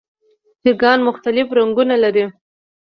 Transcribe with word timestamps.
چرګان 0.61 0.99
مختلف 1.07 1.47
رنګونه 1.57 1.95
لري. 2.03 2.25